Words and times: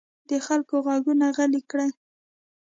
د 0.29 0.31
خلکو 0.45 0.75
غږونه 0.85 1.25
غلي 1.37 1.61
کړي. 1.71 1.89